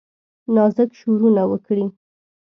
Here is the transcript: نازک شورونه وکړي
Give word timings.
نازک 0.55 0.89
شورونه 0.99 1.43
وکړي 1.51 1.85